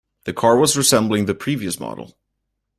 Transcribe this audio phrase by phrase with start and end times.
[0.23, 2.17] The car was resembling the previous model.